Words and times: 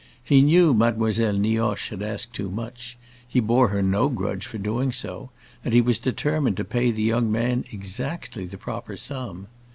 He 0.23 0.41
knew 0.41 0.73
Mademoiselle 0.73 1.37
Nioche 1.37 1.89
had 1.91 2.01
asked 2.01 2.33
too 2.33 2.49
much; 2.49 2.97
he 3.27 3.39
bore 3.39 3.67
her 3.67 3.83
no 3.83 4.09
grudge 4.09 4.47
for 4.47 4.57
doing 4.57 4.91
so, 4.91 5.29
and 5.63 5.75
he 5.75 5.81
was 5.81 5.99
determined 5.99 6.57
to 6.57 6.65
pay 6.65 6.89
the 6.89 7.03
young 7.03 7.31
man 7.31 7.65
exactly 7.71 8.45
the 8.47 8.57
proper 8.57 8.97
sum. 8.97 9.45